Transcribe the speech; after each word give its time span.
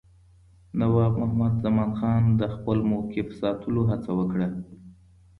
نواب 0.79 1.13
محمد 1.21 1.53
زمانخان 1.65 2.23
د 2.39 2.41
خپل 2.55 2.77
موقف 2.91 3.27
ساتلو 3.41 3.81
هڅه 3.91 4.11
وکړه. 4.19 4.47